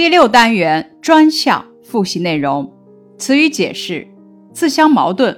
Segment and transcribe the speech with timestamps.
[0.00, 2.72] 第六单元专项复习内容：
[3.18, 4.08] 词语解释。
[4.50, 5.36] 自相矛盾，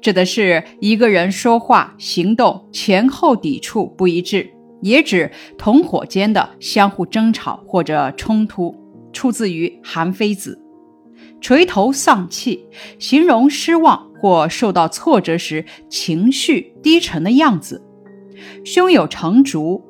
[0.00, 4.50] 指的是一个人说话、行动前后抵触不一致，
[4.80, 8.74] 也指同伙间的相互争吵或者冲突。
[9.12, 10.58] 出自于《韩非子》。
[11.42, 12.66] 垂头丧气，
[12.98, 17.84] 形容失望或受到挫折时情绪低沉的样子。
[18.64, 19.89] 胸有成竹。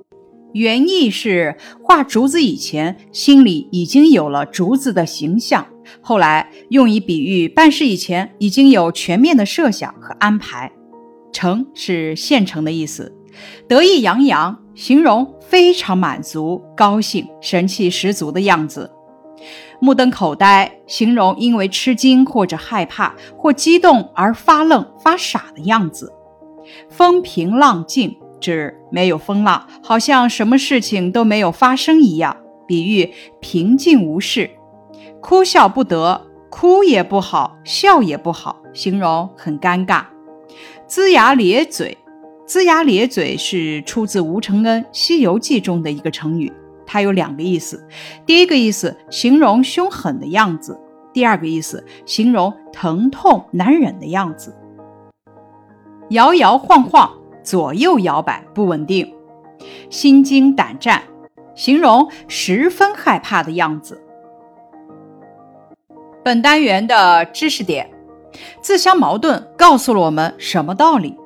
[0.52, 5.66] 原意是画竹子以前，心里已经有了竹子的形象，
[6.00, 10.70] 后来用以比喻办事以前已经有全面的设想和安排。
[11.32, 13.16] 成是现成的意思，
[13.68, 18.90] 得意洋洋，形容非常满足、高兴、神气十足的样子。
[19.80, 26.12] 目瞪口呆，形容因为吃惊或者害怕或激动而发愣、发傻的样子。
[26.88, 28.16] 风平浪静。
[28.40, 34.50] 指没有风浪，好像什么事情都没有发生一样，比喻平静无事。
[35.20, 40.04] 哭笑不得，哭也不好，笑也不好，形容很尴尬。
[40.88, 41.96] 龇牙咧嘴，
[42.48, 46.52] 龇牙咧嘴是出自吴承恩《西游记》中的一个成语，
[46.86, 47.86] 它有两个意思。
[48.24, 50.80] 第一个意思形容凶狠的样子，
[51.12, 54.56] 第二个意思形容疼痛难忍的样子。
[56.08, 57.19] 摇摇晃晃。
[57.42, 59.12] 左右摇摆不稳定，
[59.88, 61.02] 心惊胆战，
[61.54, 64.02] 形容十分害怕的样子。
[66.22, 67.90] 本单元的知识点：
[68.60, 71.16] 自相矛盾告诉了我们什么道理？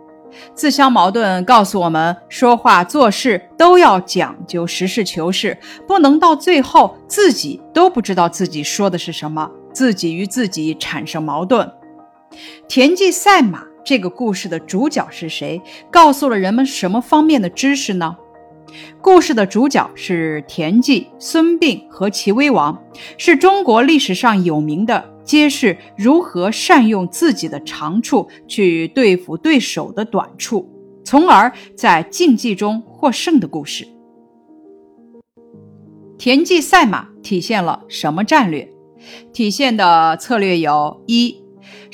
[0.54, 11.70] 自相矛盾告诉我们，说话做事都要讲究实事求是，不能到最后自己都不知道自己说的是什么，自己与自己产生矛盾。
[12.66, 13.64] 田忌赛马。
[13.84, 15.60] 这个故事的主角是谁？
[15.90, 18.16] 告诉了人们什么方面的知识呢？
[19.00, 22.82] 故事的主角是田忌、孙膑和齐威王，
[23.18, 30.68] 是中国历史上有名的揭示如何善用自己的长处去对付对手的短处，
[31.04, 33.86] 从而在竞技中获胜的故事。
[36.16, 38.68] 田忌赛马体现了什么战略？
[39.32, 41.43] 体现的策略有一。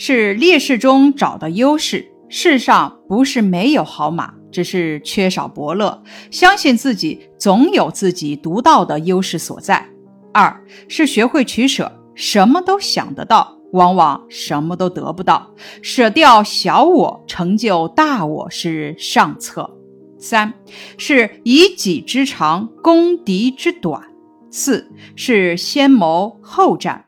[0.02, 2.10] 是劣势中找到优势。
[2.30, 6.02] 世上不是没有好马，只是缺少伯乐。
[6.30, 9.86] 相信自己，总有自己独到的优势所在。
[10.32, 15.50] 二是学会取舍，什么都想得到，往往什么都得不到。
[15.82, 19.70] 舍掉小我，成就大我是上策。
[20.18, 20.54] 三
[20.96, 24.02] 是以己之长攻敌之短。
[24.50, 27.04] 四是先谋后战。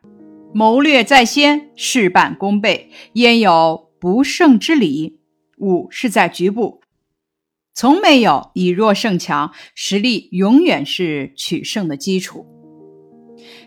[0.54, 5.18] 谋略在先，事半功倍，焉有不胜之理？
[5.58, 6.82] 五是在局部，
[7.72, 12.46] 从没有以弱胜强，实力永远是取胜的基础。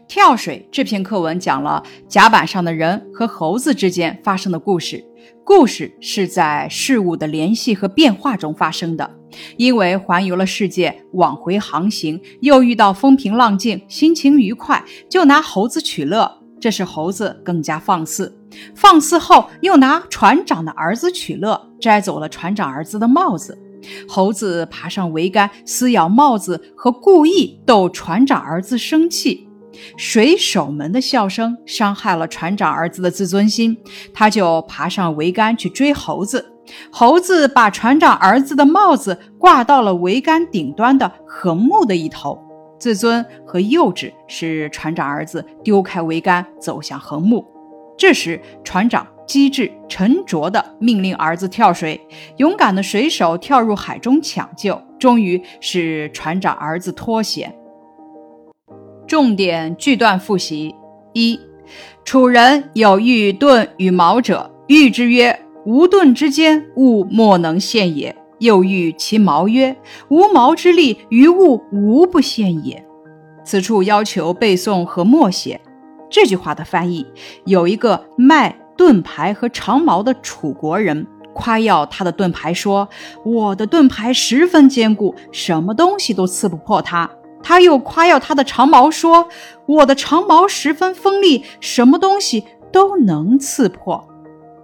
[0.08, 5.04] 跳水这篇课文讲了甲板上的人和猴子之间发生的故事，
[5.44, 9.16] 故事是在事物的联系和变化中发生的。
[9.58, 16.45] 因为环游了世界，往回航行，又遇到风平浪静，心情愉快，就拿猴子取乐。
[16.66, 18.36] 这是猴子更加放肆，
[18.74, 23.56] 放肆后又拿船长的儿子取乐，摘走了船长儿子的帽子。
[24.10, 29.48] 猴子爬上桅杆撕咬帽子，和故意逗船长儿子生气。
[29.96, 33.78] 水手们的笑声伤害了船长儿子的自尊心，
[34.12, 36.44] 他就爬上桅杆去追猴子。
[36.92, 42.44] 猴子把船长儿子的帽子挂到了桅杆顶端的横木的一头。
[42.78, 47.46] 自尊和幼稚使船长儿子丢开桅杆，走向横木。
[47.98, 52.00] 这时，船长机智沉着地命令儿子跳水。
[52.38, 57.56] 勇敢的水手跳入海中抢救，终于使船长儿子脱险。
[59.08, 60.76] 重点句段复习：
[61.14, 61.40] 一、
[62.04, 69.76] 楚人有欲盾与矛者，喻之曰：“无盾之坚，物莫能陷也。”又欲其矛曰
[70.10, 72.86] ：“无矛之力，于物无不陷也。”
[73.44, 75.62] 此处要求背诵和默写
[76.10, 77.06] 这句话的翻译。
[77.46, 82.90] 有一个卖盾牌和长矛的楚国人夸耀他的盾牌说
[83.24, 87.10] ：“我的盾牌十分坚固，什么东西都刺不破它。”
[87.44, 89.28] 他又夸耀他的长矛说
[89.68, 94.04] ：“我的长矛十分锋利，什么东西都能刺破。”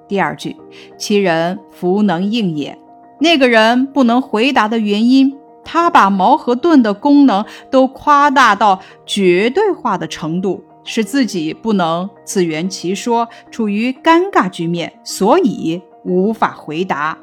[0.10, 0.56] 第二句
[0.98, 2.76] ：“其人弗能应也。”
[3.22, 17.16] 那个人不能回答的原因，他把矛和盾的功能都夸大到绝对化的程度，使自己不能自圆其说，处于尴尬局面，所以无法回答。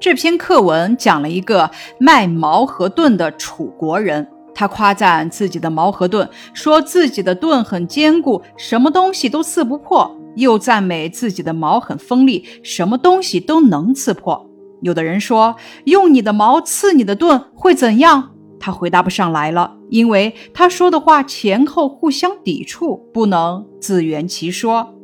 [0.00, 14.48] 这篇课文讲了一个卖矛和盾的楚国人，他夸赞自己的矛和盾，说自己的盾很坚固，什么东西都刺不破；又赞美自己的矛很锋利，什么东西都能刺破。
[14.82, 15.56] 有的人说
[15.86, 24.94] ：“用你的矛刺你的盾会怎样？”他回答不上来了，因为他说的话前后互相抵触，不能自圆其说。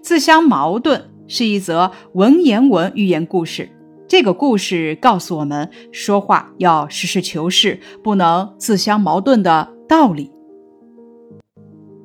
[0.00, 3.68] 自相矛盾是一则文言文寓言故事。
[4.16, 10.30] 这个故事告诉我们，说话要实事求是，不能自相矛盾的道理。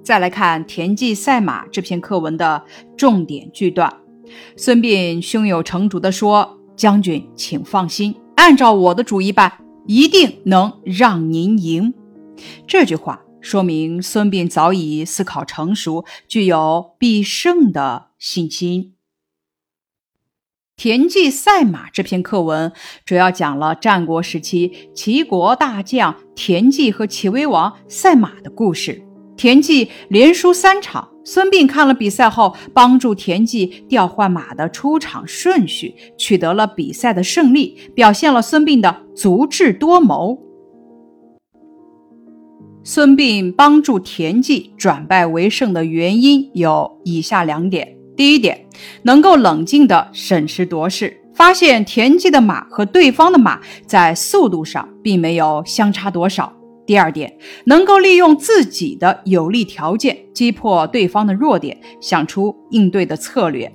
[0.03, 2.63] 再来看田忌赛马这篇课文的
[2.97, 3.95] 重点句段，
[4.57, 11.93] 孙膑胸有成竹地说：“将军，请放心，按照我的主意办，一定能让您赢。”
[12.65, 18.95] 这句话说明孙膑早已思考成熟，具有必胜的信心。
[20.79, 22.71] 田忌赛马这篇课文
[23.03, 29.03] 主要讲了战国时期齐国大将田忌和齐威王赛马的故事。
[29.35, 40.39] 田忌连输三场，孙膑看了比赛后，帮助田忌调换马的出场顺序，取得了比赛的胜利，表现了孙膑的足智多谋。
[42.85, 47.98] 孙膑帮助田忌转败为胜的原因有以下两点。
[48.19, 48.65] 第一点，
[49.03, 56.51] 能够冷静地审时度势，发现田忌的马和对方的马在速度上并没有相差多少。
[56.85, 57.33] 第二点，
[57.63, 63.73] 能够利用自己的有利条件击破对方的弱点，想出应对的策略。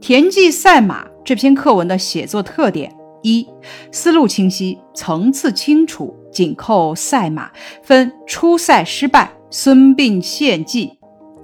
[0.00, 2.92] 田忌赛马这篇课文的写作特点：
[3.22, 3.46] 一、
[3.92, 10.97] 思路清晰，层次清楚，紧扣赛马，分初赛失败、孙膑献计。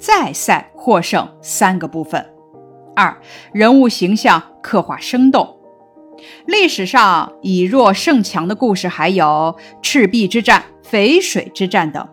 [0.05, 2.27] 再赛获胜三个部分。
[2.95, 3.17] 二、
[3.55, 5.57] 人物形象刻画生动。
[6.45, 12.07] 历史上以弱胜强的故事还有赤壁之战、淝水之战等。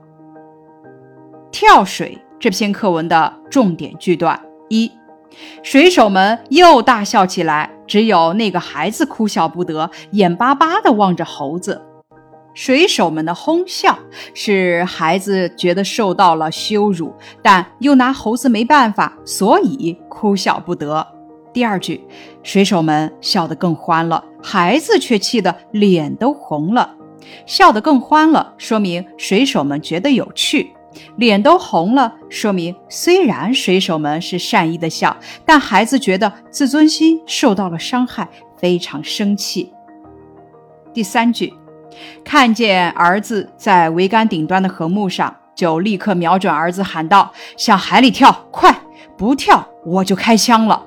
[1.52, 4.90] 跳水这篇课文的重点句段：一、
[5.62, 11.86] 水手们又大笑起来，只有那个孩子哭笑不得，眼巴巴地望着猴子。
[12.54, 13.98] 水手们的哄笑
[14.34, 21.06] 使孩子觉得受到了羞辱，但又拿猴子没办法，所以哭笑不得。
[21.54, 22.02] 第二句，
[22.44, 26.96] 水手们笑得更欢了，孩子却气得脸都红了。
[27.46, 30.68] 笑得更欢了，说明水手们觉得有趣；
[31.18, 35.16] 脸都红了，说明虽然水手们是善意的笑，
[35.46, 38.28] 但孩子觉得自尊心受到了伤害，
[38.58, 39.72] 非常生气。
[40.94, 41.54] 第三句。
[42.24, 48.48] 看见儿子在桅杆顶端的横木上，就立刻瞄准儿子喊道：“向海里跳！
[48.52, 48.76] 快，
[49.18, 50.86] 不跳我就开枪了！”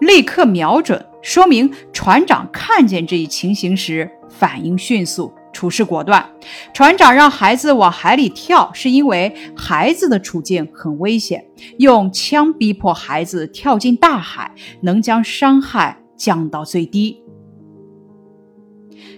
[0.00, 6.24] 立刻瞄准，说明船长看见这一情形时反应迅速，处事果断。
[6.72, 11.44] 船长让孩子往海里跳，是因为孩子的处境很危险，
[11.78, 14.52] 用枪逼迫孩子跳进大海，
[14.82, 17.23] 能将伤害降到最低。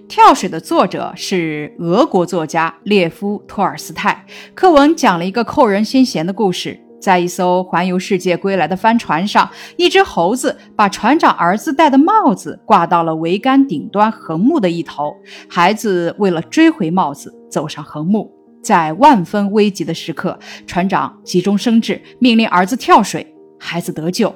[0.08, 4.24] 跳水的作者是俄国作家列夫·托尔斯泰。
[4.54, 15.12] 课文讲了一个扣人心弦的故事：在一艘环游世界归来的帆船上，一只猴子把船长儿子戴的帽子挂到了桅杆顶端横木的一头。
[15.48, 18.32] 孩子为了追回帽子，走上横木。
[18.62, 24.32] 在万分危急的时刻，船长急中生智，命令儿子跳水，孩子得救。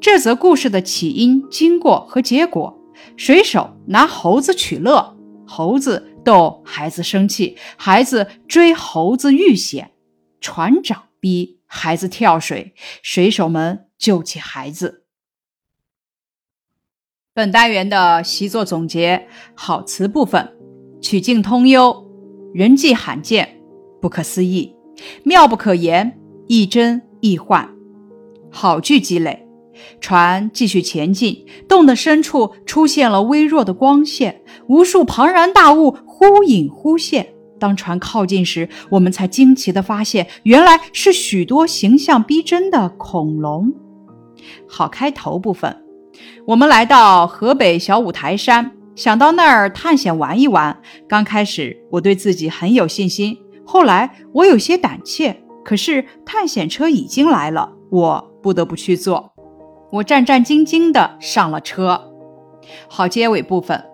[0.00, 2.81] 这则故事的起因、经过和结果。
[3.16, 5.16] 水手拿猴子取乐，
[5.46, 9.92] 猴子逗孩子生气，孩子追猴子遇险，
[10.40, 15.04] 船长逼孩子跳水，水手们救起孩子。
[17.34, 20.56] 本单元的习作总结：好词部分，
[21.00, 22.06] 曲径通幽，
[22.52, 23.58] 人迹罕见，
[24.00, 24.74] 不可思议，
[25.24, 27.74] 妙不可言，亦真亦幻。
[28.50, 29.48] 好句积累。
[30.00, 37.28] 船继续前进，洞的深处出现了微弱的光线，无数庞然大物忽隐忽现。
[37.58, 43.72] 当船靠近时，我们才惊奇地发现，原来是许多形象逼真的恐龙。
[44.68, 45.84] 好开头部分，
[46.46, 50.76] 我们来到河北小五台山，想到那儿探险玩一玩。
[51.08, 55.40] 刚开始我对自己很有信心，后来我有些胆怯。
[55.64, 59.31] 可是探险车已经来了，我不得不去做。
[59.92, 62.00] 我战战兢兢地上了车。
[62.88, 63.84] 好，结尾部分，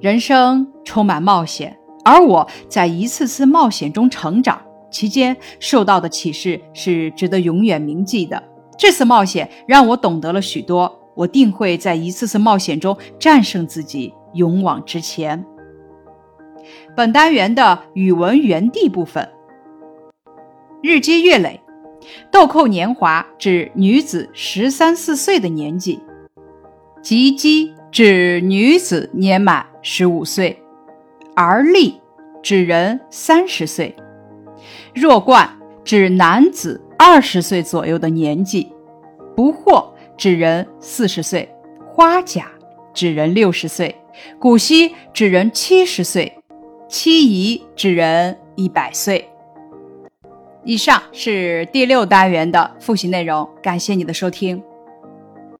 [0.00, 8.42] 人生充满冒险，而我在一次次冒险中成长，期间受到的启示是值得永远铭记的。
[8.78, 15.44] 这次冒险让我懂得了许多，我定会在一次次冒险中战胜自己，勇往直前。
[16.96, 19.28] 本单元的语文园地部分，
[20.82, 21.60] 日积月累，
[22.30, 26.00] 豆蔻年华指女子十三四岁的年纪，
[27.02, 30.58] 及笄指女子年满十五岁，
[31.34, 32.00] 而立
[32.42, 33.94] 指人三十岁，
[34.94, 35.48] 弱冠
[35.84, 38.72] 指男子二十岁左右的年纪，
[39.36, 41.48] 不惑指人四十岁，
[41.86, 42.50] 花甲
[42.94, 43.94] 指人六十岁，
[44.38, 46.32] 古稀指人七十岁。
[46.88, 49.26] 七姨指人一百岁。
[50.64, 54.62] 以上是第六单元的复习内容，感谢你的收听。